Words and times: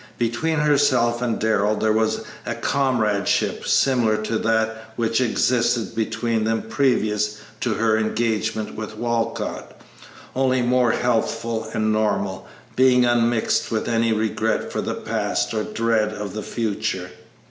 Between 0.17 0.57
herself 0.57 1.21
and 1.21 1.37
Darrell 1.39 1.75
there 1.75 1.93
was 1.93 2.21
a 2.43 2.55
comradeship 2.55 3.67
similar 3.67 4.17
to 4.17 4.39
that 4.39 4.93
which 4.95 5.21
existed 5.21 5.93
between 5.93 6.43
them 6.43 6.63
previous 6.63 7.37
to 7.59 7.75
her 7.75 7.99
engagement 7.99 8.73
with 8.73 8.97
Walcott, 8.97 9.79
only 10.35 10.63
more 10.63 10.91
healthful 10.93 11.69
and 11.75 11.93
normal, 11.93 12.47
being 12.75 13.05
unmixed 13.05 13.69
with 13.69 13.87
any 13.87 14.11
regret 14.11 14.71
for 14.73 14.81
the 14.81 14.95
past 14.95 15.53
or 15.53 15.61
dread 15.63 16.11
of 16.13 16.33
the 16.33 16.41
future. 16.41 17.11